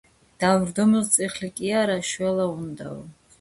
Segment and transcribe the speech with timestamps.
[0.43, 2.99] დავრდომილს წიხლი კი არა, შველა უნდაო